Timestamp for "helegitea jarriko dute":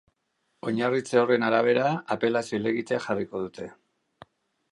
2.61-3.67